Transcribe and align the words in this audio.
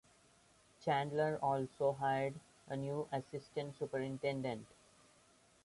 Chandler 0.83 1.37
also 1.43 1.91
hired 1.93 2.33
a 2.67 2.75
new 2.75 3.07
assistant 3.11 3.77
superintendent. 3.77 4.65